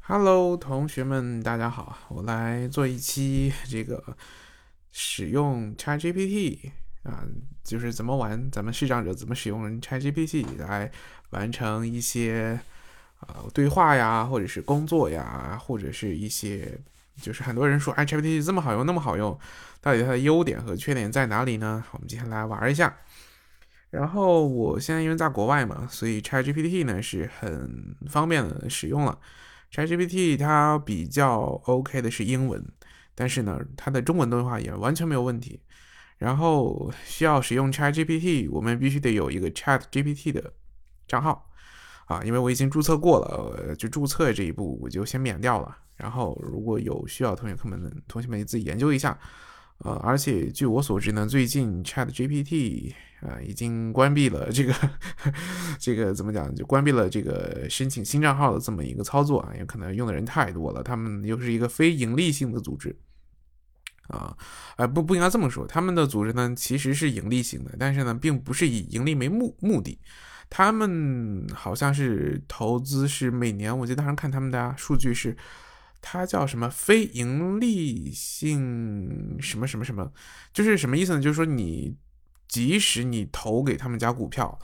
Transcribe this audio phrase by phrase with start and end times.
[0.00, 4.16] Hello，同学们，大家好，我来做一期 这个
[4.92, 6.70] 使用 ChatGPT
[7.02, 7.24] 啊，
[7.64, 10.90] 就是怎么玩，咱们视障者怎么使用 ChatGPT 来
[11.30, 12.58] 完成一些
[13.20, 16.78] 呃对话呀，或者是工作呀，或者是一些，
[17.20, 19.38] 就是很多人说哎 ChatGPT 这么好用，那么好用，
[19.80, 21.84] 到底它的优点和缺点在哪里呢？
[21.92, 22.96] 我们今天来玩一下。
[23.96, 29.18] 然后我现在因为在国外嘛，所以 ChatGPT 呢是很方便的使用了。
[29.72, 32.62] ChatGPT 它比较 OK 的是英文，
[33.14, 35.62] 但是呢，它的中文对话也完全没有问题。
[36.18, 40.52] 然后需要使用 ChatGPT，我们必须得有一个 ChatGPT 的
[41.08, 41.48] 账号
[42.04, 45.74] 啊，因为我已经注册过了，就注册这一步我就先免掉了。
[45.96, 49.18] 然后如果有需要，同学们同学们自己研究一下。
[49.78, 54.74] 呃，而且据我所知呢，最近 ChatGPT 啊已经关闭了这个
[55.78, 60.82] 这个怎么讲，就关闭了这个申请新账号的这么一个操作啊，有可能用的人太多了。
[60.82, 62.96] 他们又是一个非盈利性的组织
[64.08, 64.34] 啊，
[64.78, 69.98] 呃不不应该这么说，他们的组织呢其实是盈利性的，但是呢并不是以盈利为目目的，
[70.48, 75.36] 他们好像是投资是每年，我记得当时看他们的数据是。
[76.08, 80.12] 它叫什么非盈利性什么什么什么，
[80.52, 81.20] 就是什么意思呢？
[81.20, 81.96] 就是说你
[82.46, 84.56] 即使你投给他们家股票，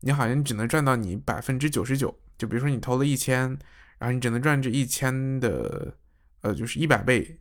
[0.00, 2.14] 你好像只能赚到你百分之九十九。
[2.36, 3.58] 就比如说你投了一千，
[3.96, 5.94] 然后你只能赚这一千的，
[6.42, 7.40] 呃，就是一百倍，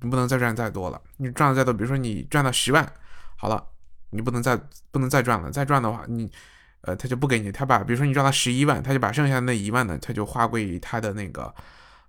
[0.00, 0.98] 你不能再赚再多了。
[1.18, 2.90] 你赚了再多，比如说你赚到十万，
[3.36, 3.62] 好了，
[4.08, 4.58] 你不能再
[4.90, 5.50] 不能再赚了。
[5.50, 6.32] 再赚的话，你
[6.80, 11.54] 呃他就不给你，他把比如说你赚到十一万，他就把剩下那一万呢，他就划归于他的那个。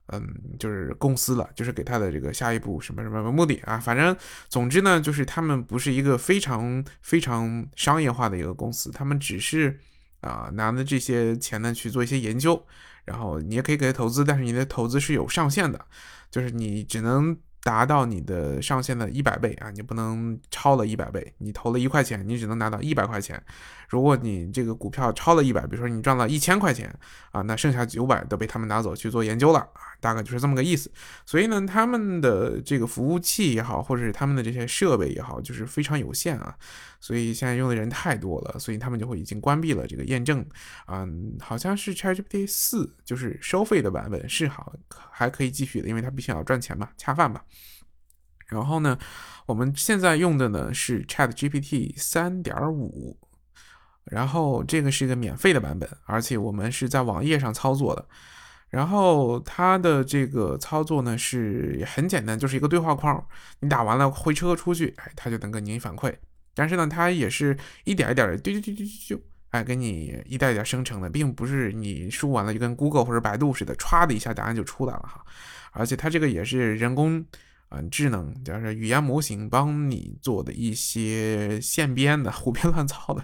[0.07, 0.27] 嗯，
[0.59, 3.77] 就是公司了，就是给他的这个下一步什么什么目的啊？
[3.77, 4.15] 反正
[4.49, 9.79] 总之呢，就是他们不是一个非常非常商业化的一个公司，他们只是
[10.21, 12.65] 啊拿着这些钱呢去做一些研究，
[13.05, 15.85] 然后你也可以给他投资，但是你的投资是有上限的，
[16.29, 17.37] 就是你只能。
[17.63, 21.33] 达到你的上限的一百倍啊，你不能超了一百倍。
[21.39, 23.43] 你投了一块钱，你只能拿到一百块钱。
[23.87, 26.93] 如果你这个股票超了一百，比如说你赚了一千块钱
[27.31, 30.91] 啊，那剩下九百都被他们拿走去做研究了啊，大概就是这么个意思。
[31.25, 36.53] 所以呢，他们的这个服务器也好，或者是他们的这些设备也好，就是非常有限啊。
[36.99, 40.45] 所以现在用的人太多了，所以他们就会已经关闭了这个验证。
[40.87, 44.73] 嗯，好像是 ChatGPT 四，就是收费的版本是好
[45.11, 47.39] 还可以继续的，因为它必须要赚钱嘛，恰饭嘛。
[48.47, 48.97] 然后呢，
[49.45, 53.17] 我们现在用的呢是 ChatGPT 三点五，
[54.09, 58.05] 然后这个是一个免费的版本，而且我们是在网页上操作的。
[58.69, 63.25] 然后它的这个操作呢是很简单，就是一个对话框，
[63.61, 66.13] 你打完了回车出去，哎，它就能给你反馈。
[66.53, 75.23] 但是呢，它也是一点一点的，丢丢丢丢丢，哎，给你一点一点生成的，并不是你输完了就跟 Google 或者百度似的，歘的一下答案就出来了哈。
[75.71, 77.23] 而且它这个也是人工
[77.69, 83.23] 啊智能，就是语言模型帮你做的一些现编的、胡编乱造的。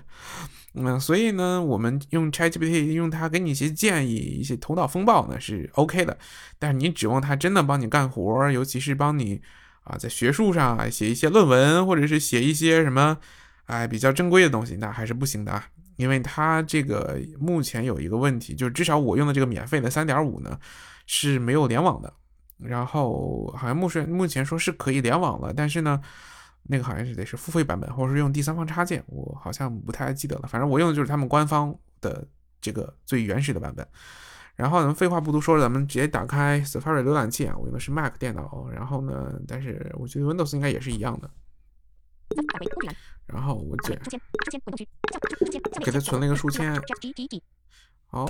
[0.74, 6.18] 嗯，所以呢，我们用 ChatGPT 用它给你一些建议、一些头脑风暴呢是 OK 的。
[6.60, 9.42] 但是你指望它真的帮你干活，尤其是帮你。
[9.86, 13.18] 啊，在学术上写一些论文，或者是写一些什么，
[13.66, 15.68] 哎，比较正规的东西，那还是不行的啊。
[15.98, 20.58] 因为它这个目前有一个问题，就是至少我用的这个免费的三点五呢
[21.06, 22.14] 是没有联网的。
[22.60, 26.00] 然后好像目前目前说是可以联网了，但是呢，
[26.64, 30.48] 那个好像是得是付费版本，或者是用第三方插件，我好像不太记得了。
[30.48, 32.26] 反正我用的就是他们官方的
[32.62, 33.88] 这个最原始的版本。
[34.56, 37.56] 然后呢，废话不多说，咱们直接打开 Safari 浏览器啊。
[37.58, 41.30] 我用的是 Mac 电脑，然后呢，但是我觉得 Windows 应该也是一样的。
[43.26, 43.98] 然后我这
[45.84, 46.80] 给它存了一个书签。
[48.06, 48.30] 好，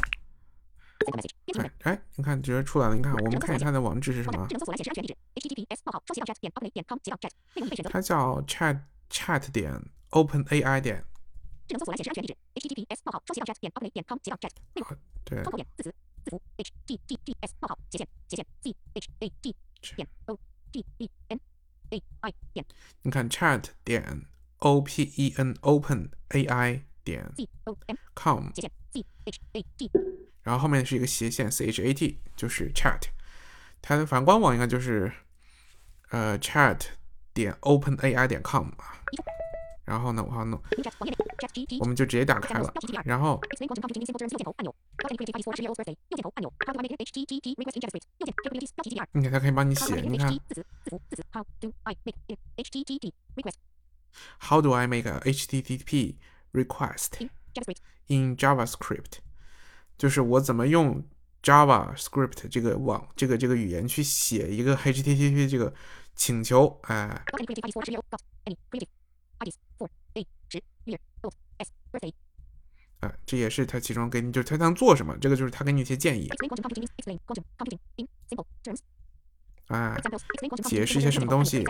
[1.12, 1.94] 编辑文本。
[1.94, 2.96] 哎，你看直接出来了。
[2.96, 4.46] 你看，我们看一下它的网址是什么？
[4.48, 7.32] 智能搜显示安全地址 htps 双斜杠 chat 点 open 点 com 斜杠 chat。
[7.56, 7.90] 内容被选择。
[7.90, 9.82] 它叫 chat chat 点
[10.12, 11.06] openai 点。
[11.68, 14.52] 智能搜索来显示安全地址：https:// 冒号双斜杠 chat 点 openai 点 com 斜杠 chat。
[14.74, 15.44] 内容对。
[15.44, 15.94] 窗口点字词
[16.26, 19.56] 字符：h t t p s 冒号斜线斜线 c h a t
[19.96, 20.40] 点 o
[20.72, 21.40] p e n
[21.90, 22.66] a i 点。
[23.02, 24.26] 你看 chat 点
[24.60, 29.92] o p e n openai 点 c o m com 斜线 c h a t。
[30.44, 33.02] 然后后面是一个斜线 c h a t，就是 chat。
[33.82, 35.12] 它的反正官网应该就是
[36.10, 36.80] 呃 chat
[37.34, 39.00] 点 open a i 点 com 啊。
[39.86, 40.62] 然后呢，我要弄，
[41.82, 42.74] 我们就直接打开了。
[43.04, 43.38] 然后，
[49.12, 50.34] 你看它可以帮你写，你看。
[54.40, 56.16] How do I make a HTTP
[56.54, 57.28] request
[58.08, 59.20] in JavaScript？
[59.98, 61.04] 就是我怎么用
[61.42, 65.74] Java Script 这个网这个这个语言去写一个 HTTP 这个
[66.16, 67.24] 请求，哎。
[73.00, 76.30] 啊，这也是他其中给你，就是他想做什么，这个就是他给你一些建议。
[79.68, 79.98] 啊，
[80.64, 81.64] 解释一些什么东西？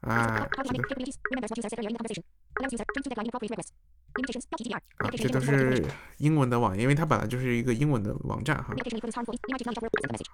[0.00, 0.48] 啊，
[4.98, 5.84] 啊，这都是
[6.16, 8.74] 英文的网页，因为它本来就是一个英文的网站哈。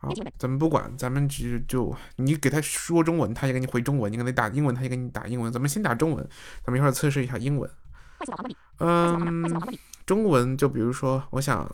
[0.01, 0.09] 好，
[0.39, 5.53] 咱们不管，咱们只就你给他说中文，他也给你回中文；你给他打英文，他也给你打英文。
[5.53, 6.27] 咱们先打中文，
[6.65, 7.71] 咱们一会儿测试一下英文。
[8.79, 9.45] 嗯，
[10.07, 11.71] 中文就比如说，我想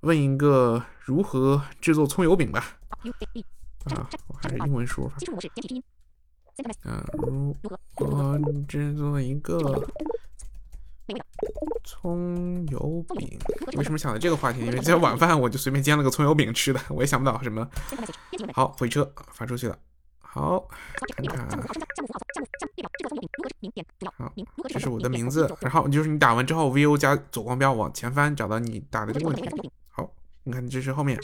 [0.00, 2.78] 问一个如何制作葱油饼吧。
[3.84, 5.16] 啊，我还是英文输入法。
[6.84, 7.54] 嗯，如
[7.98, 8.38] 何
[8.68, 9.58] 制作一个
[11.82, 13.38] 葱油饼？
[13.76, 14.60] 为什么想到这个话题？
[14.60, 17.68] 因为今天晚饭我就随便煎了个葱油饼吃的，我也想不到什么。
[18.52, 19.78] 好，回车发出去了。
[20.20, 20.66] 好，
[21.16, 21.48] 看看。
[24.16, 24.32] 好，
[24.68, 25.52] 这是我的名字。
[25.60, 29.70] 然后就是你打完之后，VO 加左光标往前翻，找到你打的这个问题。
[29.88, 30.10] 好，
[30.44, 31.18] 你看这是后面。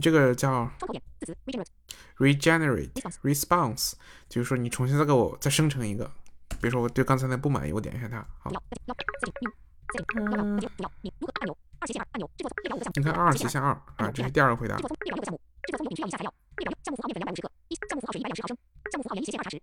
[0.00, 1.36] 这个叫窗口点，字词
[2.18, 2.90] ，regenerate。
[3.22, 3.92] response
[4.28, 6.10] 就是说你重新再给我再生成一个，
[6.60, 8.50] 比如说我对刚才那不满意，我点一下它，好。
[10.14, 10.56] 嗯，
[12.94, 14.76] 你看二斜线二啊，这是第二个回答。
[14.76, 14.88] 制作
[15.76, 18.56] 葱油饼需要以下材料：列表项目符号面粉两百五十克，一项目符号水一百五十毫升，
[18.90, 19.60] 项目符号盐一斜线二茶匙，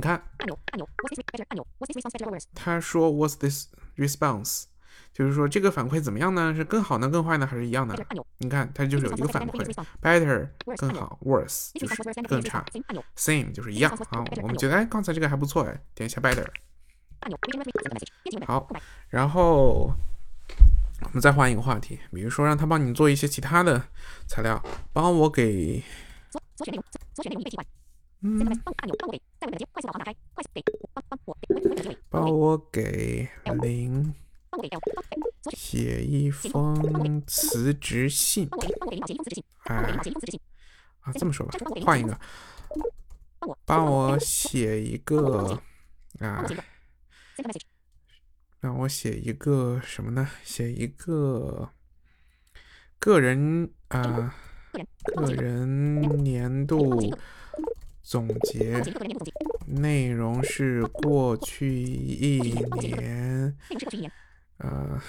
[0.00, 0.16] or
[2.30, 2.44] worse？
[2.54, 4.64] 他说，What's this response？
[5.12, 6.54] 就是说这个反馈怎么样呢？
[6.54, 7.94] 是更好呢，更坏呢，还是一样的？
[8.38, 9.64] 你看，它就是有一个反馈
[10.02, 12.64] ，better 更好，worse 就是更差
[13.16, 13.96] ，same 就是一样。
[14.10, 16.46] 好，我们觉得哎，刚才这个还不错哎，点一下 better。
[18.46, 18.68] 好，
[19.08, 19.92] 然后。
[21.02, 23.88] 我们再换一个话题，比如说让他帮你做一些其他的
[24.26, 24.62] 材料，
[24.92, 25.82] 帮我给。
[28.24, 28.38] 嗯。
[32.08, 33.28] 帮我给
[33.60, 34.14] 林
[35.52, 38.48] 写一封辞职信。
[39.64, 40.00] 哎。
[41.00, 42.18] 啊，这么说吧，换一个。
[43.66, 45.60] 帮我写一个
[46.20, 46.46] 啊。
[48.60, 50.26] 让我写一个什么呢？
[50.42, 51.68] 写一个
[52.98, 54.34] 个人啊，
[55.14, 57.14] 个人年度
[58.04, 58.80] 总结，
[59.66, 62.38] 内容是过去一
[62.80, 63.56] 年
[64.58, 65.00] 呃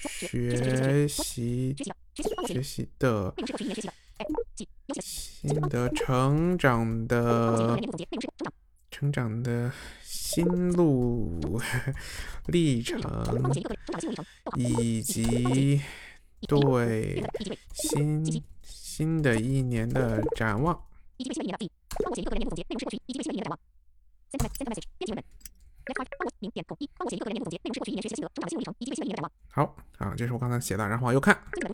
[0.00, 1.76] 学习
[2.46, 3.34] 学习的
[5.00, 7.78] 新的成长的。
[8.88, 9.70] 成长的
[10.02, 11.60] 心路
[12.46, 12.98] 历程，
[14.56, 15.82] 以及
[16.48, 17.22] 对
[17.74, 18.24] 新
[18.96, 20.74] 新的一年的展望。
[29.52, 31.36] 好啊，这是我刚才写的，然后往右看。
[31.52, 31.68] 在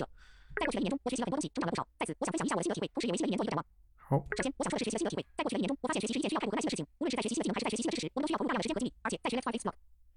[0.66, 1.86] 过去的一年中，我学习了很多东西，成长了不少。
[2.00, 3.64] 在此，我想分享一下我的心得体会，同时也为新的一年做一个展望。
[3.94, 5.26] 好，首先，我想说的是学习的心得体会。
[5.38, 6.82] 在过去的一年中，我发现学习是一件需要开口和耐心的事情。
[6.98, 8.92] 无论是在学习新的技能，还是在学习新的知识，我们都需要投入大量的时间和精力。
[9.06, 9.38] 而且，在学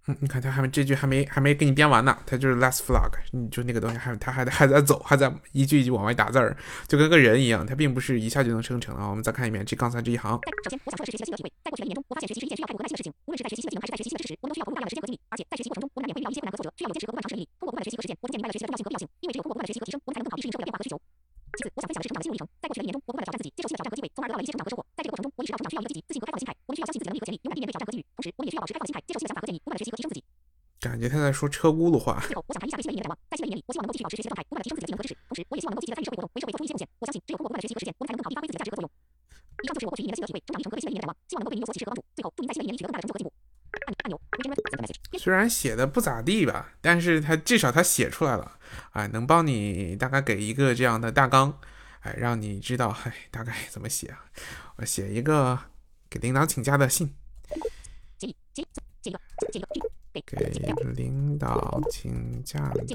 [0.07, 6.55] 嗯，你看他还没这句还没还没给你编完呢，他就是 Last Vlog，你就那个东西还他还还在走，还在一句一句往外打字儿，
[6.87, 9.09] 就跟个人一样，他并不是一下就能生成啊。
[9.09, 10.31] 我们再看一遍这刚才这一行。
[10.63, 11.51] 首先，我想说的是学习的心得体会。
[11.63, 13.13] 在过去的一年中，我发现学习是一件需要开口和耐心的事情。
[13.25, 15.19] 无论是在学习新的技能，还是在学习新的知识，我们都需要投入大量的时间和精力。
[15.29, 17.49] 而且，在学习过程中，我们难免会遇到一些困难和挫折，需要有坚持和不断尝试的毅力。
[17.57, 19.09] 通过不断的学习和实践，我逐渐明白了学习的重要性和必要性。
[19.25, 21.01] 因为只有通过不断的学习和提升，我们才能更好地适应社会的变化和需求。
[21.55, 22.47] 其次，我想分享的是成长的心路历程。
[22.59, 24.83] 在过去的一年中，我不断的挑战自己，接受新的挑战和机会，从而得到了一些成长和收获。
[24.95, 26.51] 在这个过程中，我意识到成长需要一个积极、自信和开放的心态。
[26.67, 28.03] 我们需要相信自己的能力和潜力，勇敢地面对挑战和机遇。
[28.15, 30.21] 同时，我们也需要保持开放的心态，接受新的想法和建议，不断的学习和提升自己。
[30.83, 32.19] 感觉他在说车轱辘话。
[32.27, 33.17] 最后，我想谈一下对新的一年的展望。
[33.31, 35.13] 在新的一年里，我希望能够继续保持学习的状态，不断的提升自己的技能和知识。
[35.15, 36.83] 同时，我也希望能够积极的参与社会活动，为社会做出一些贡献。
[36.99, 38.87] 我相信，只有通过不断的学习和实践，我们才能更好地发挥自己的价值和作用。
[39.63, 42.03] 以上就是我获取一年的心得体会，成长历程和对新的一年的展望，希望能够对您有所启示和帮助。
[42.15, 43.31] 最后，祝您在新的一年里取得更大的成就和进步。
[45.17, 48.59] 虽然写的不咋地吧，但是他至少他写出来了，
[48.91, 51.59] 哎，能帮你大概给一个这样的大纲，
[52.01, 54.25] 哎，让你知道，哎，大概怎么写啊？
[54.77, 55.57] 我写一个
[56.09, 57.13] 给领导请假的信，
[58.19, 58.35] 给
[60.25, 60.37] 给
[60.95, 62.89] 领导请假的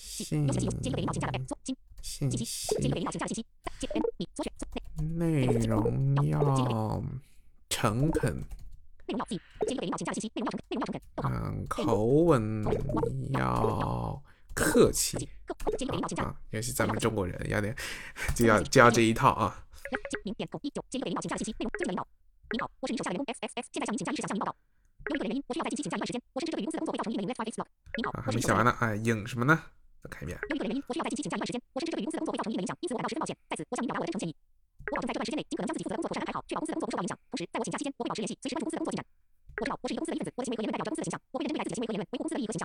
[0.00, 0.48] 信信
[2.02, 3.44] 信息
[5.14, 7.02] 内容要
[7.68, 8.42] 诚恳，
[9.06, 12.64] 内容要记，建议给领导请假的信息，内容要诚内容要诚恳，逗口吻
[13.32, 14.22] 要
[14.54, 17.74] 客气各建议给领导请假的，啊，尤其咱们中国人要点
[18.34, 19.64] 就要就要这一套啊。
[19.92, 22.08] 要建明点口一九建议给领导请假的信息，内容尊敬的领导，
[22.50, 24.56] 您好，我是你手下的员工 X X X，现在向您请假一事想向您报告。
[25.06, 27.66] 由于个人原因，我需要在近期请假一段时间，我深知这对于公司的工作会造成一定的 Let's Five X log。
[27.94, 29.54] 您好还没写完呢，哎，影什么呢？
[30.02, 30.34] 再看一遍。
[30.50, 33.36] 由于个人原因，我需要在近期请假一段时间，我深知这对于公司的工作会造成一定的影响，因此我感到十分抱歉。
[33.46, 34.34] 在此，我向您表达我的真诚歉意。
[34.90, 37.18] 我保证在这段时间内，尽可能将自己负责的工作妥善安排好，确保公司的工作不受到影响。
[37.30, 39.02] 同时，在我请假期间，我会保持联系，随时关注公司的工作进展。
[39.56, 42.64] 我知道我是一个公司的一份子，我的行为和言论代表着公司的形象，我会认真对待自己的行为和言论，维护公司的利益和形象。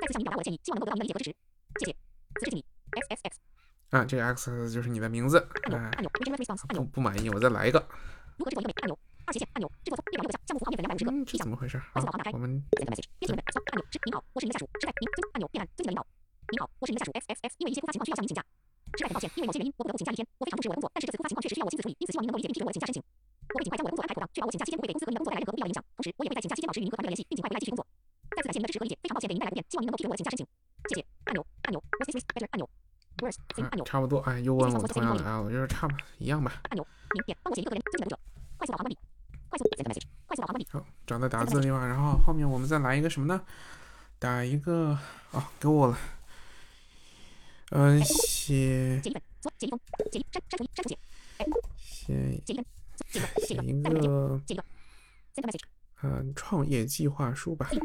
[0.00, 1.30] 再次向您表达我的歉意，希望能够得到您的理解和支持。
[1.78, 1.92] 谢谢。
[2.38, 2.64] 此致敬你
[2.98, 3.32] ，X X X
[3.90, 5.38] 啊，这个 X 就是你的名字，
[5.70, 7.78] 哎，按钮按钮 Regenerate Response 按钮不不满意，我再来一个。
[8.38, 11.76] 如何制作一个美按钮二斜线按钮制作从列表右下项目符号面粉两百五十克嗯，怎么回事？
[11.92, 12.48] 好快速导航打开，我们
[12.80, 16.06] send message 编辑文本按钮是您好，我是您的下属，是在您尊按钮变暗尊敬的领导。
[16.50, 18.42] 您好，我是您的下属 X X X，因为一些突发情况需要向您请假，
[18.98, 20.26] 实在很抱歉，因为某些原因我不得不请假一天。
[20.38, 23.02] 我非常重视我的工作，但是这次突发情况确实需要我亲自处理，因此希望您能够理解并批准我的请假申请。
[23.50, 25.80] 我会尽快将我的工作安排妥当，确保我请假期间不会给公司和您的工作带来任何不必要的影响。
[25.94, 27.82] 同时，我也会在请假期间保持与您和团队的联系，并尽快回来继续工作。
[28.30, 30.42] 再次感谢您的支持和理解，非常抱歉给您带来不便，希望您能够批准我的请假申请。
[30.90, 31.00] 谢谢。
[31.26, 32.66] 按钮按钮 What's this better 按钮
[33.20, 36.62] Worse 啊按钮差不多，哎，又问我同样的啊，我觉得差不一样吧。
[36.70, 38.18] 按钮明点帮我写一个个人尊敬的读者，
[38.56, 38.98] 快速导航关闭，
[39.50, 40.68] 快速 send message，快速导航关闭。
[40.70, 43.42] 好，找到打字的地方，然后后面我们再来一个什么呢？
[44.18, 44.96] 打一个
[45.32, 45.98] 哦，给我了。
[47.70, 50.66] 嗯，写解一份，左解一封，解一删删除一
[51.78, 52.62] 写解一个
[53.46, 54.42] 写一个，
[56.02, 57.70] 嗯创业计划书吧。
[57.70, 57.78] 创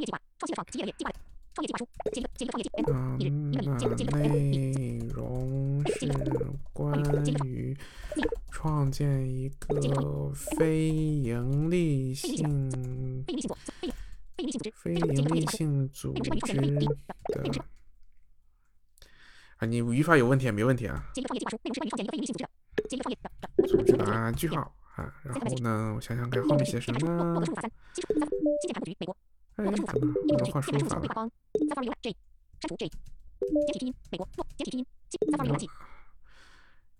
[0.00, 1.18] 业计划，创新的创，企业的业，计划的
[1.54, 2.52] 创业计划书，解一个解一个
[2.84, 3.26] 创业
[4.12, 5.98] 内容是
[6.72, 7.02] 关
[7.44, 7.76] 于
[8.52, 13.58] 创建一个非盈利性非营利性左，
[14.76, 16.86] 非盈利性组织，非盈利性组织的
[19.58, 21.04] 啊，你语法有问题没问题啊？
[21.14, 22.50] 解一个创业计划书，内容是关于创建一个非盈利性组织的，
[22.88, 27.42] 解一个创业的的组织打句号啊，然后呢，我想想看后面写什么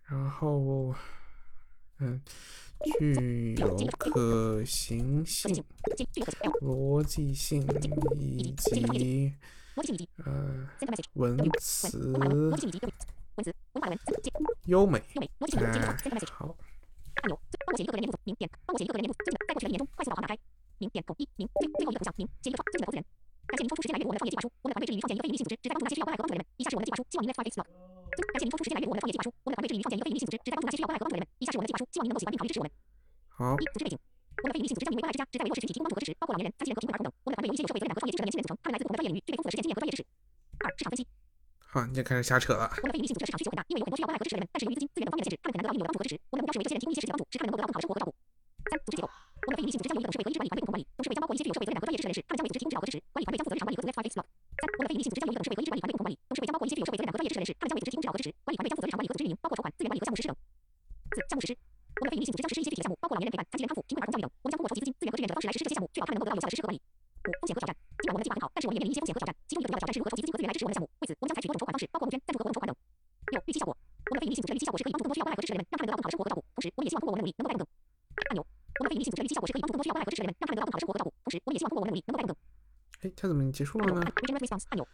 [0.09, 0.95] 然后，
[1.99, 2.21] 嗯，
[2.99, 5.65] 具有可行性、
[6.61, 7.65] 逻辑性
[8.17, 9.35] 以及
[9.79, 12.13] 逻辑性以及呃 send message，文文词。
[12.13, 13.55] 文化文，逻文。
[13.79, 14.33] 化的文，简
[14.67, 14.99] 优美。
[15.15, 16.33] 优美，逻辑性以及哎简，send message。
[16.33, 16.57] 好，
[17.23, 20.39] 按钮，帮我写一个个人年度组名点，帮我写一个个人年度尊敬的，在过去的一年中快速导航打开，
[20.79, 21.49] 名点口一名。
[21.55, 22.27] 最最后一个头像名。
[22.43, 23.05] 写一个创尊敬的投资人，
[23.47, 26.47] 感谢您抽出时间来阅读我们的创业计划书，我们的团队致力于创建一个非盈利性组织，旨在帮助那些需要关爱和帮助的人们。
[26.59, 27.69] 以下是我们的计划书，希望您 Let's Five X log。
[28.19, 31.27] 感谢您抽出时间来阅读我们的创业计划书，我们的团队致力于创建一个非盈利性组织，旨在帮助那些需要关爱和帮助的人们。
[31.39, 32.71] 以下是我们的计划书，希望您能够喜欢并考虑支持我们。
[33.29, 33.99] 好，一、组织背景。
[34.39, 37.13] 我们的非营利性组织将名为关爱之家，旨在为弱势群体提供帮助和支持，包括老年人、残疾人和贫困儿童等。
[37.27, 40.03] 我们的团队由一些有社会责任感和创业知识的年轻人组成，他们来自不同的专业领域，具备丰富的实践经验和专业知识。
[40.63, 41.03] 二、市场分析。
[41.59, 42.71] 好，你就开始瞎扯了。
[42.79, 46.15] 我们的非营利性组织的市场需求很大，因为有很多需要关爱和支持的人们，但是由于资金、资源等方面的限制，他们很难得到应有的帮助和支持。
[46.31, 48.15] 我们的目标是为这些人提供一些实际帮助，使他们能够得到更好的生活和照顾。
[48.69, 49.07] 三、组织结构。
[49.09, 52.97] 我们的非营利性组织将由一个董事会和一支管理团队共同管理，董事会将包括一些具有社会责任感和专业知识的人士，他们将为组织提供指导和支持。
[53.13, 54.27] 管理团队将负责日常管理和组织 Five X log。
[54.59, 58.29] 三、我们的非盈利性组织将由一个董事会和一支管理团队共同管理，董事会将包括一些具有社会责任感和专业知识的人士，他们将为组织提供指导和支持。
[58.45, 60.35] 管理团队将负责日常管理和组织运营，包括筹款、资源管理和项目实施等。
[61.13, 61.53] 四、项目实施。
[61.99, 64.31] 我们的非营利性组织将实施一些具体的项目，包括老年人陪伴、残疾人康复、贫困儿童教育等。
[64.43, 66.79] 我们将通过筹集资金、资源和志愿者的方式来实施这些项目，确保他们能够得到有效的实施和管理。
[66.79, 67.75] 五、风险和挑战。
[67.99, 70.87] 尽管我们的计划很好，但是我们也面临一些风险和挑战，其中一个重要的挑战是如何筹集资金和资源来支持我们的项目。
[71.03, 72.73] 为此，我们将采取多种筹款方式，包括募捐、赞助和活动筹款等。
[73.35, 73.73] 六、预期效果。
[73.75, 76.41] 我们的非营利性组织的预期效果是可以帮助更多需要关爱和支持的人们，让他们得到更好的生活和照顾。
[76.55, 77.67] 同时，我们也希望通过我们的努力，能够带动更。
[78.29, 78.41] 按钮。
[78.79, 81.11] 我们的非营利性组织的预期效果是可以帮助更多需要关爱和支持的人们，让他们得到更好的生活和照顾。
[81.27, 82.39] 同时，我们也希望通过我们的努力，能够带动更。
[83.03, 84.01] 哎，它怎么结束了呢
[84.71, 84.87] 按钮。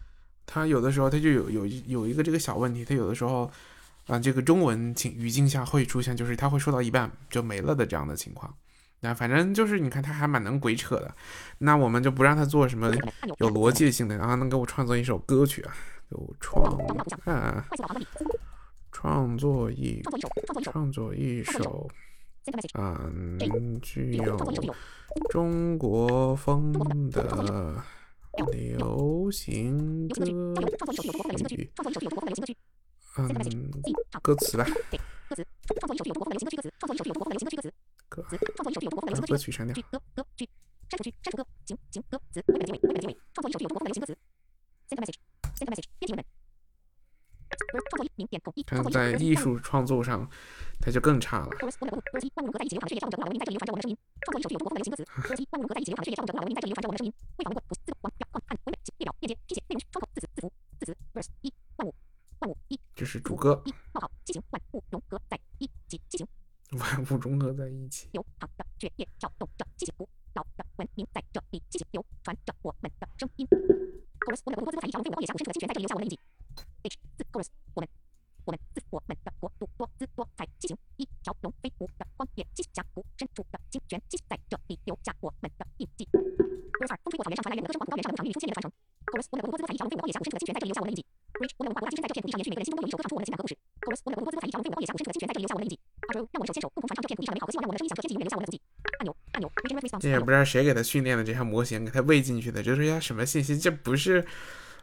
[0.47, 3.51] 它有的时候它就有有一有一个这个小问题，它有的时候
[4.07, 8.55] 啊，这个中文情语境下会出现，就是他会说到一半就没了的这样的情况。
[9.01, 11.15] 那反正就是你看，他还蛮能鬼扯的。
[11.59, 12.91] 那我们就不让他做什么。
[13.39, 15.75] 有逻辑性的，然后能给我创作一首歌曲啊，
[16.09, 16.77] 给我创
[17.25, 18.07] 看快速导航关闭。
[18.93, 21.53] 创作一创作一首，创作一首。
[21.53, 21.91] 创作一首
[22.45, 22.71] Send message。
[22.79, 24.75] 嗯具有有创作一首有。
[25.31, 26.73] 中国风
[27.11, 27.83] 的
[28.53, 30.63] 流行流行歌
[31.49, 31.71] 曲，
[33.14, 33.23] 歌
[34.21, 35.47] 歌词吧，给歌词，
[35.78, 38.38] 创作一首具有中国风的流行歌曲歌词，创作一首具有中国风的流行歌曲歌词。
[38.56, 39.75] 创作一首具有中国风的流行歌曲歌曲删掉。
[39.88, 40.49] 歌歌句，
[40.90, 44.18] 删除句，删除歌，行行歌词，文本的结尾，文本的结尾，创作一首具有中国风的流行歌词。
[44.90, 46.26] Send message，send message，编辑文本。
[47.54, 50.28] 创作一名点口一在艺术创作上，
[50.80, 51.50] 它就更差了。
[51.54, 53.97] 万物融合在一起，流淌的血液叫动者古老文明在这里流传着我们的声音。
[54.26, 55.06] 创作一首具有中国风的流行歌词。
[55.54, 57.14] 万物融合在一起，流淌的血液叫动者古老文明在这里流传着我们的声音。
[57.38, 60.52] 为访问过谱字广表框按文本列表链接拼写内容窗口字词字符
[60.83, 61.54] 字词 verse 一
[63.05, 66.27] 这是主歌，一冒号畸形万物融合在一起畸形
[66.79, 68.09] 万物融合在一起。
[68.13, 73.47] 流淌的血液跳动着畸形古老的文明在这里畸形流传着我们的声音。
[74.21, 76.19] Corus，我们的俄罗斯多彩一条龙飞舞荒野峡谷深处的清泉在这里留下我们的印记。
[76.81, 77.89] H 四，Corus，我们
[78.47, 86.09] 我们自我们的国度多姿多彩畸形一条龙飞舞的荒野溪峡谷深处的清泉溪在这里留下我们的印记。
[86.15, 88.73] 俄罗斯二风吹过草原上传来远的歌声，广袤高原上的牧场孕育出千年的传承。
[89.05, 91.05] Corus，我们的俄罗斯多彩一条龙飞舞荒野峡谷深处的清泉在这里留下我们的印记。
[92.26, 93.57] 地上延续，每个人心中都有一首歌唱出我们的情感和故事。
[93.85, 95.78] 俄罗斯我们的俄罗斯多彩一条龙飞舞荒野峡谷深处的在这里留下我们的印记。
[96.09, 98.62] Andrew 让我们手牵手，共同传唱这片土地上的美好和希望，让我们的声音响彻天际，永远留下我们的足迹。
[98.99, 99.47] 按钮按钮
[100.09, 103.59] 也不知道谁给他训练的这套模型，给他喂进去的，这是些什么信息？
[103.59, 104.25] 这不是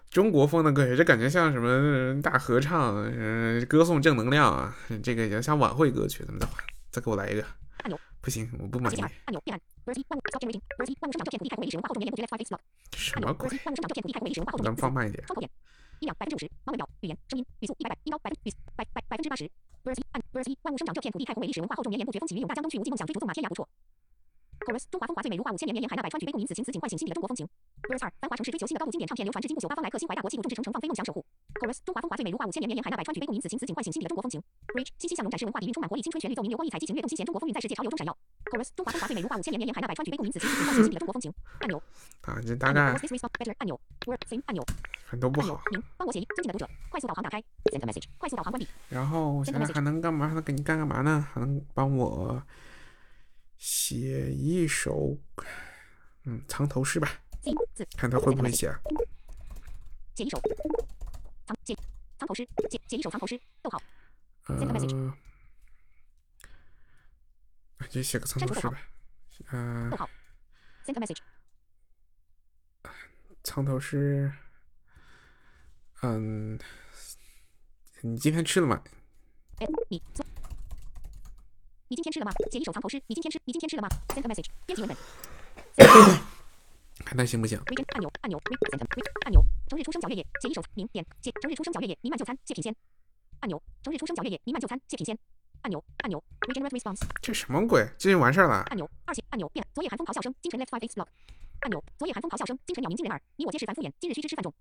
[0.10, 4.76] 中国风的歌曲，这感觉像什么大合唱，嗯、歌颂正能量啊！
[5.02, 6.48] 这个也像晚会歌曲，怎么的？
[6.92, 7.44] 再给我来一个
[7.84, 8.00] 按钮。
[8.22, 9.02] 不行，我不满意。
[9.02, 9.62] 按钮变暗。
[9.84, 12.60] Verse 一万物生长这片土地太空为历史文化厚重年年不绝 Let's five face block。
[13.14, 13.60] 按钮什么鬼 Verse？
[13.66, 15.24] 万物生长这片土地太空为历史文化厚重咱年们放慢一点。
[16.02, 19.46] 窗口点，音量百分之五十，盲文表，语言，声音，语速一百百，音高百分语百百百分之八十。
[19.84, 23.68] Verse 一按 Verse 一万物生长这片土地太空伟历史文化厚重绵延不绝风起云涌大江东去无尽梦想追逐纵马天涯不辍。
[24.62, 27.50] Chorus 中华风华最美如画五千年绵延海纳百川举杯共饮此情此景唤醒心底的中国风情。
[27.90, 31.26] Verse 二繁华城市追求新的高度经典唱片流传至今不朽八方来客心怀大国气度众志成城放飞梦想守护。
[31.58, 34.38] Chorus 中华风华最美如画五千年绵延海纳百川举杯共饮此情此景唤醒心底的中国风情。
[34.70, 38.16] Bridge 欣欣向荣展示文化底蕴充满活力青春旋律奏鸣流光溢彩激情跃动心弦中国风韵在世界潮流中闪耀。
[38.54, 41.34] Chorus 中华风华最美如画五千年绵延海纳百川举杯共饮此情此景唤醒心底的中国风情。
[41.58, 41.82] 按钮
[42.22, 42.94] 啊，这大概
[43.58, 44.62] 按钮 Word 按钮
[45.12, 45.62] 很多不好。
[45.72, 48.66] 您帮我写一尊敬的读者，快速导航打开，Send message，快速导航关闭。
[48.88, 50.30] 然后我想想还能干嘛？
[50.30, 51.28] 还能给你干干嘛呢？
[51.34, 52.42] 还能帮我
[53.58, 55.18] 写一首，
[56.24, 57.10] 嗯，藏头诗吧
[57.98, 58.80] 看他会不会写啊。
[60.16, 60.40] 写一首
[61.46, 61.76] 藏写
[62.18, 63.82] 藏头诗，写写一首藏头诗，逗号
[64.46, 65.14] 呃 Send message，
[67.90, 68.82] 就写个藏头诗吧。
[69.52, 70.10] 嗯、逗号
[70.86, 71.18] ，Send a message，
[73.44, 74.32] 藏头诗，
[76.04, 76.58] 嗯，
[78.02, 78.82] 你今天吃了吗？
[79.60, 80.26] 哎，你做，
[81.90, 82.32] 你今天吃了吗？
[82.52, 84.98] 写一首藏头诗，你今天吃，你今天吃了吗？Send a message，编辑文本。
[87.06, 92.76] 看他行不行按钮按钮 Re Send Re 按钮，成日出生小月夜，写一首名点写成日出生小月夜，弥漫就餐，谢品仙。
[93.42, 95.16] 按钮，成日出生小月夜，弥漫就餐，谢品仙。
[95.62, 97.88] 按钮按钮 Regenerate response 这什么鬼？
[98.00, 98.64] 这就完事儿了？
[98.72, 101.06] 按钮二写按钮变昨夜寒风咆哮声，今晨 left five x block。
[101.60, 104.52] 按钮昨夜寒风咆哮声，今晨鸟鸣惊人耳，你我皆是凡夫眼，今日须知吃饭重。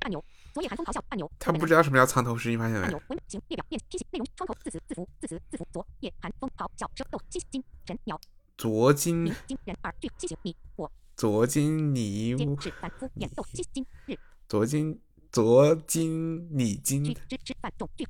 [0.00, 2.82] 按钮昨夜寒风咆哮按钮他不知道什么叫藏头诗，你发现没？
[2.82, 8.20] 按钮文型列表变拼写内容窗口字词字符字词字符昨夜寒风咆哮声逗西今晨鸟。
[8.56, 10.90] 昨今鸣惊人耳句西行你我。
[11.16, 14.18] 昨今你皆是凡敷衍逗西今日。
[14.48, 15.00] 昨今
[15.32, 18.04] 昨今你今句知之泛重句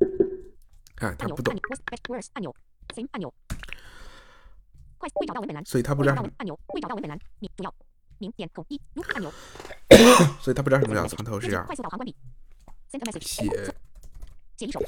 [0.97, 2.55] 啊，他不懂按钮按钮按钮
[2.95, 3.33] same 按钮。
[4.99, 5.65] 快未找到文本栏。
[5.65, 7.19] 所以他不未知道按钮未找到文本栏。
[7.39, 7.75] 你主要
[8.19, 9.33] 明点统一如按钮
[10.41, 11.75] 所以他不知道什么叫藏头诗啊快。
[11.75, 12.15] 速导航关闭。
[12.93, 13.75] A message 写。
[14.57, 14.81] 写一首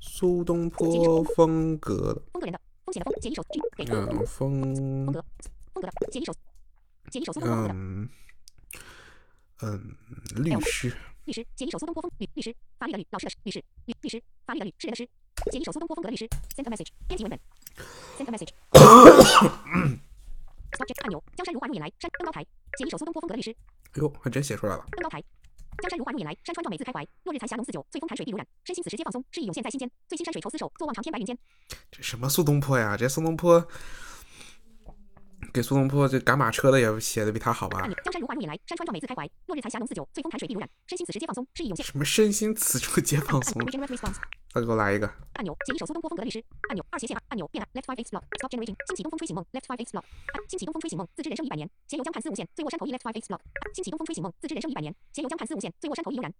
[0.00, 2.14] 苏东坡风格。
[2.14, 4.74] 的，风格人的风险的风写一首句给嗯，风。
[5.06, 5.24] 风格
[5.74, 6.32] 风格的写一首
[7.10, 7.68] 写一首苏东坡风格。
[7.68, 8.08] 的嗯。
[9.60, 9.96] 嗯
[10.36, 10.96] 律师。
[11.24, 12.54] 律师写一首苏东坡风律律师。
[12.78, 13.06] 法律的律。
[13.10, 13.64] 老师的律师。
[13.86, 14.22] 律律师。
[14.46, 14.74] 法律的律。
[14.78, 15.08] 诗人的诗
[15.50, 16.28] 写一首苏东坡风格的律师。
[16.54, 17.40] Send a message 编辑文本。
[18.16, 18.52] Send a message
[20.78, 21.20] subject 按钮。
[21.34, 21.90] 江山如画入眼来。
[21.98, 22.46] 山登高台
[22.78, 24.84] 写一首苏东坡风格的律诗哎呦，还真写出来了。
[24.92, 25.20] 登高台
[25.82, 27.04] 江山如画入眼来山川壮美自开怀。
[27.24, 29.90] 落日残霞浓似酒醉风潭水碧如染身心此时皆放松诗意涌现在心间。
[30.08, 31.36] 醉心山水愁厮守坐望长天白云间。
[31.90, 32.96] 这什么苏东坡呀？
[32.96, 33.66] 这苏东坡
[35.52, 37.80] 给苏东坡这赶马车的也写的比他好吧？
[38.04, 39.28] 江山如画入眼来山川壮美自开怀。
[39.46, 41.84] 落日残霞浓似酒醉风潭水碧如染身心此时皆放松诗意涌现。
[41.86, 43.60] 什么身心此处皆放松
[44.52, 45.06] 再给我来一个。
[45.34, 46.42] 按钮写一首苏东坡风格的律诗。
[46.68, 50.02] 按钮二斜线按钮变暗 left five x block stop generating 新起东风吹醒梦 left five x block
[50.34, 56.32] 按新起东风吹醒梦自知人生一百年闲游江畔思无限醉卧山头一 left five x block 按新起东风吹醒梦自知人生一百年闲游江畔思无限醉卧山头一悠然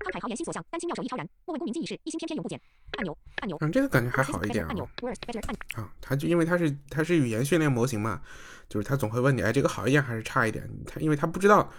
[0.00, 2.60] 慷慨豪言心所向丹青妙手一超然莫问功名今已逝一心翩翩永不减
[2.98, 4.88] 按钮按钮嗯，这个感觉还好一点啊按钮。
[5.00, 8.20] words better 按啊，它就因为它是它是语言训练模型嘛，
[8.68, 10.68] 就是它总会问你，哎，这个好一点还是差一点？
[10.84, 11.72] 它因为它不知道，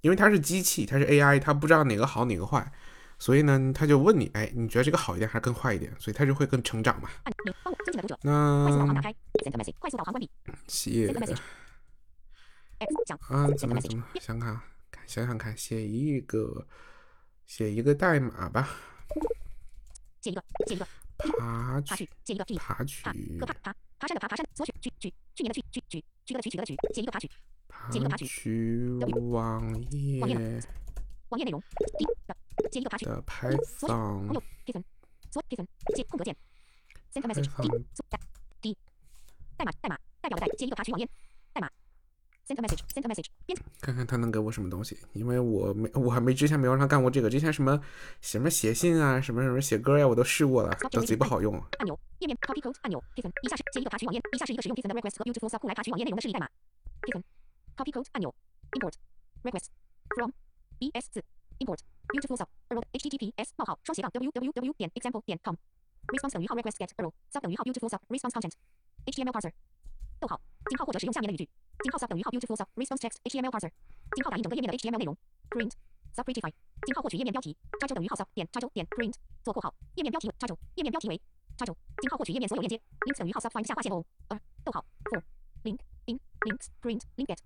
[0.00, 2.72] 因为它是机器，它是 AI，它不知道哪个好哪个坏，
[3.20, 5.94] 所以呢，他就问你，哎，你觉得这个好一点还是更坏一点？
[5.98, 7.10] 所以他就会更成长嘛。
[7.24, 10.30] 按钮帮我尊敬的读者快速导航打那开 send message 快速导航关闭
[10.66, 11.06] 写
[13.28, 14.58] 啊，怎么怎么想看
[14.90, 16.66] 看想想看，写一个
[17.46, 18.66] 写一个代码吧，
[20.22, 20.86] 写一个写一个。
[21.20, 23.04] 爬爬曲去写一个句爬取。
[23.04, 27.30] 爬可爬爬爬山的爬爬山所曲曲曲去年的去曲曲曲歌的曲曲歌的取写一个爬取
[27.92, 28.88] 写一个爬爬曲曲
[29.28, 30.18] 网页
[31.28, 31.62] 网页内容
[32.70, 34.82] 写一个爬取的所有 Python 朋友 Python
[35.30, 36.36] 缩 hyphen 接空格键
[37.12, 38.04] ，send a message D 缩
[38.60, 38.76] D
[39.56, 41.08] 代码代码代表的代接一个爬取网页
[41.52, 41.68] 代码
[42.46, 47.80] send a message send a message 编看看他能给我什么东西，因为我没我还没之前没有让他干过这个，之前什么
[48.20, 51.54] 什么写信啊，什么什么写歌呀，我都试过了，都贼不好用。
[51.78, 56.48] 按钮页面 copy code 按钮 Python 以下是接一个爬取网页，以下是一个使用 Python 的 request 和 beautiful 库来爬取网页内容的示例代码
[57.02, 57.22] Python
[57.76, 58.34] Copy code 按钮
[58.72, 58.94] import
[59.42, 59.66] request
[60.16, 60.32] from
[60.78, 61.24] bs 字
[61.60, 61.78] import
[62.12, 65.54] beautiful sub arrow https 冒号双斜杠 www 点 example 点 com
[66.08, 68.52] response 等于号 request get arrow sub 等于号 beautiful sub response content
[69.06, 69.52] html parser
[70.18, 71.48] 逗号井号或者使用下面的语句
[71.82, 73.70] 井号 sub 等于号 beautiful sub response text html parser
[74.16, 75.16] 井号打印整个页面的 html 内容
[75.50, 75.72] print
[76.14, 76.52] sub pretify
[76.86, 81.20] 井号获取页面标题插轴等于号 sub 点插轴点 print 做括号页面标题插轴页面标题为
[81.56, 85.22] 插轴井号获取页面所有链接 links 等于号 sub find 下划线 o 二逗号 for
[85.64, 87.38] link in links print link get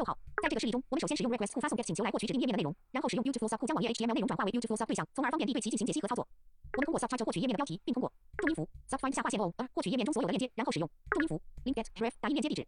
[0.00, 6.26] 逗号，在这个示例中，我们首先使用 request 发送 get 请求来获取指定页面的内容，然后使用 beautiful sub 库将网页 HTML 内容转化为 beautiful sub 对象，从而方便地对其进行解析和操作。
[6.72, 12.66] 我们通过 sub 插轴获取页面的标题，并通过注音符 sub find 下划线 o 而获取页面中所有的链接，然后使用注音符 link get ref 打印链接地址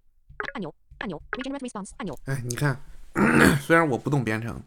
[0.52, 2.78] 按钮按钮 regenerate response 按钮哎，你看，
[3.62, 4.60] 虽然我不懂编程，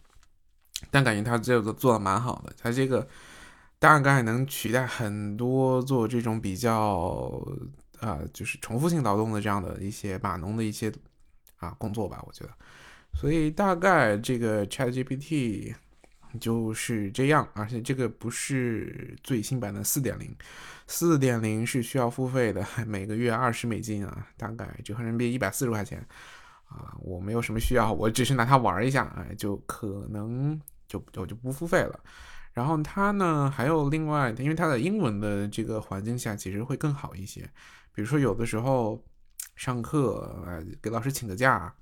[0.89, 3.07] 但感觉他这个做的蛮好的，他这个
[3.77, 7.39] 大概能取代很多做这种比较
[8.01, 10.91] 啊、就是重复性劳动的这样的一些码农的一些
[11.57, 12.51] 啊工作吧，我觉得。
[13.13, 15.73] 所以大概这个 ChatGPT
[16.39, 20.35] 就是这样，而且这个不是最新版的四点零，
[20.85, 26.05] 四点零是需要付费的，每个月二十美金啊，大概折合人民币一百四十块钱
[26.65, 26.93] 啊。
[26.99, 31.97] 我没有什么需要，我只是拿它玩一下，哎，就可能就我就不付费了。
[32.51, 37.41] 然后它呢，还有另外，因为它的英文的这个环境下，其实会更好一些。
[37.93, 39.01] 比如说有的时候
[39.55, 41.73] 上课，呃，给老师请个假，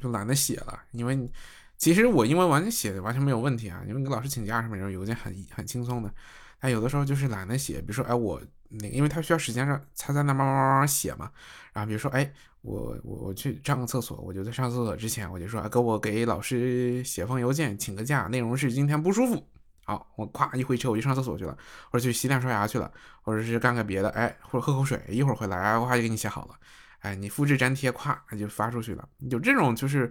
[0.00, 1.30] 就懒得写了，因为
[1.76, 6.12] 其实我英文完全写的完全没有问题啊，因为给老师请假什么，邮件很很轻松的。
[6.58, 11.30] 但有的时候就是懒得写，比如说，哎，我那因为他需要时间上他在那慢慢慢慢写嘛。
[11.74, 19.46] 然后比如说，哎，我我我去上个厕所，我就在上厕所之前，我就说，哎，给我给老师写封邮件，请个假，内容是今天不舒服。
[19.84, 21.56] 好，我咵一回车我就上厕所去了，
[21.90, 22.90] 或者去洗脸刷牙去了，
[23.22, 26.54] 或者是干个别的，哎，或者喝口水，一会儿回来，哎，咵就给你写好了。
[27.00, 29.06] 哎，你复制粘贴，咵就发出去了。
[29.30, 30.10] 有这种就是，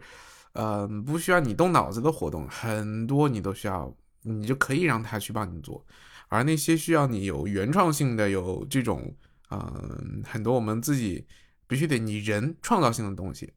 [0.51, 5.83] 呃，不需要你动脑子的活动，很多你都需要，你就可以让他去帮你做。
[6.29, 9.11] 而那些需要你有原创性的，有这种，
[9.49, 11.25] 嗯、很多我们自己
[11.65, 13.51] 必须得你人创造性的东西，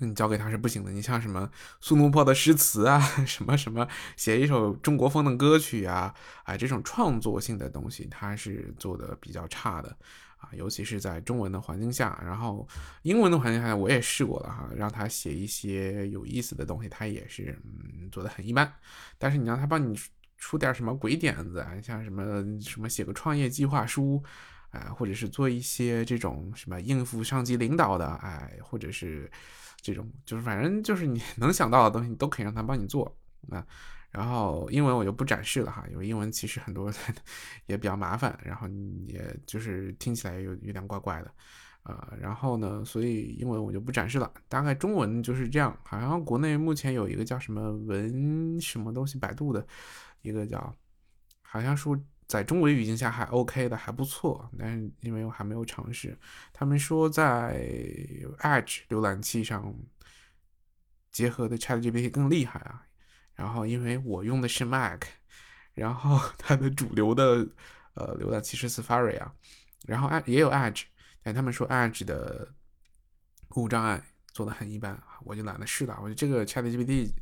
[0.00, 0.90] 你交给他是不行的。
[0.90, 1.50] 你像什么
[1.80, 9.96] 苏东坡的诗词啊， 什么什么写一首中国风的歌曲啊，啊，这种创作性的东西，他是做的比较差的。
[10.38, 12.66] 啊，尤其是在中文的环境下，然后
[13.02, 18.74] 英文的环境下，我也试过了哈，让他写一些有意思的东西，他也是嗯做的很一般。
[19.18, 19.96] 但是你让他帮你
[20.36, 24.20] 出点什么鬼点子啊，像什么什么写个创业计划书，
[24.70, 29.30] 哎、或者是做一些这种什么应付上级领导的，哎，或者是
[29.82, 33.14] 这种就是反正就是你能想到的东西，你都可以让他帮你做
[33.50, 33.66] 啊。
[34.10, 36.92] 然后英文我就不展示了哈，因为英文其实很多
[37.66, 38.68] 也比较麻烦，然后
[39.06, 41.34] 也就是听起来有有点怪怪的，
[41.84, 44.30] 呃，然后呢，所以英文我就不展示了。
[44.50, 49.66] 大概中文就是这样，好像国内目前有一个叫什么文什么东西，百度的
[50.20, 50.76] 一个叫，
[51.40, 51.98] 好像说
[52.32, 56.18] 在中文语境下还 OK 的，还不错，但是因为我还没有尝试，
[56.50, 57.60] 他们说在
[58.38, 59.74] Edge 浏览器上
[61.10, 62.86] 结合的 ChatGPT 更厉害啊。
[63.34, 65.02] 然后因为我用的是 Mac，
[65.74, 67.46] 然后 它的主流的
[67.92, 69.34] 呃浏览器是 Safari 啊，
[69.86, 70.84] 然后也有 Edge，
[71.22, 72.48] 但他们说 Edge 的
[73.48, 75.98] 故障碍做的很一般，我就懒得试了。
[76.00, 77.12] 我觉得这个 ChatGPT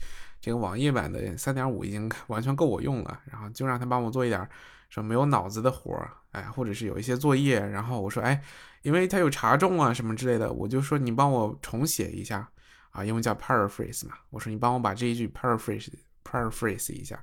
[0.40, 4.48] 这个网页版的三点五已经完全够我用了，然后就让他帮我做一点
[4.90, 8.42] 说没有脑子的活儿，哎，或者是有一些作业，然后我说哎，
[8.82, 12.46] 因为他有查重啊什么之类的，我就说你帮我重写一下。
[12.92, 15.92] 啊，英文叫 paraphrase 嘛，我说你帮我把这一句 paraphrase
[16.24, 17.22] paraphrase 一下，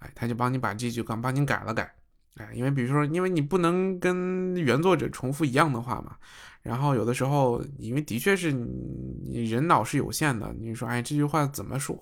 [0.00, 1.90] 哎，他就帮你把这句刚帮你改了改，
[2.34, 6.18] 哎，因为比如说，因为你不能跟原作者重复一样的话嘛，
[6.60, 11.98] 然后有的时候，因为的确是你人脑是有限的，你说哎这句话怎么说，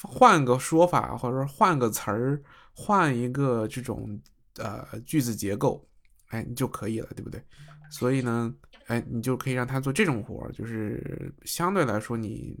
[0.00, 2.40] 换个说法或者说换个词儿，
[2.80, 4.18] 换一个这种
[4.56, 5.86] 呃句子结构，
[6.28, 7.42] 哎，你就可以了，对不对？
[7.90, 8.54] 所以呢。
[8.86, 12.58] 哎，你就可以让他做这种活儿，就是相对来说你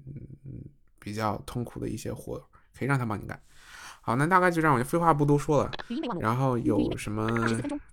[1.00, 2.38] 比较痛苦的一些活，
[2.72, 3.42] 可以让他帮你干。
[4.00, 5.72] 好，那大概就这样，我就废话不多说了。
[6.20, 7.24] 然后有什么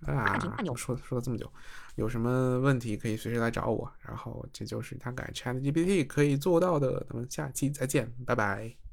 [0.06, 0.38] 啊？
[0.76, 1.52] 说说了这么久，
[1.96, 3.92] 有什么问题可以随时来找我。
[3.98, 7.04] 然后这就是他改 ChatGPT 可以做到的。
[7.08, 8.87] 咱们下期再见，拜拜。